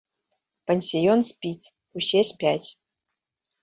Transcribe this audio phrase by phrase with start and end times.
[0.71, 2.67] Пансіён спіць, усе спяць.